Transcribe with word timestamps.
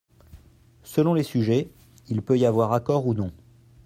Selon 0.81 1.13
les 1.13 1.21
sujets, 1.21 1.69
il 2.09 2.23
peut 2.23 2.39
y 2.39 2.47
avoir 2.47 2.73
accord 2.73 3.05
ou 3.05 3.13
non. 3.13 3.31